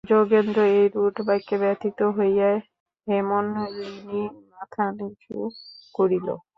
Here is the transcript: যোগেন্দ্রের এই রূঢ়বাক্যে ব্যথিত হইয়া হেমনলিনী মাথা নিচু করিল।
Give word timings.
যোগেন্দ্রের 0.03 0.71
এই 0.75 0.87
রূঢ়বাক্যে 0.95 1.55
ব্যথিত 1.57 1.99
হইয়া 2.17 2.49
হেমনলিনী 3.07 4.21
মাথা 4.51 4.85
নিচু 4.97 5.37
করিল। 5.95 6.27